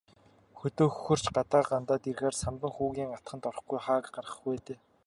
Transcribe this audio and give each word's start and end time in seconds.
Хөдөө 0.59 0.87
хөхөрч, 0.93 1.25
гадаа 1.35 1.63
гандаад 1.71 2.03
ирэхээрээ 2.11 2.39
Самдан 2.43 2.71
хүүгийн 2.75 3.15
атгад 3.17 3.43
орохгүй 3.49 3.79
хаа 3.85 3.99
гарах 4.05 4.35
вэ 4.43 4.51
дээ. 4.65 4.79